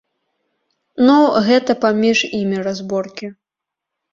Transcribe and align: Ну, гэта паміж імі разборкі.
Ну, 1.09 1.17
гэта 1.49 1.71
паміж 1.85 2.25
імі 2.41 2.57
разборкі. 2.69 3.27